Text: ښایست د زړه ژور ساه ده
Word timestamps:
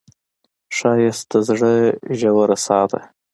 ښایست 0.75 1.25
د 1.31 1.33
زړه 1.47 1.73
ژور 2.19 2.49
ساه 2.65 2.85
ده 2.91 3.01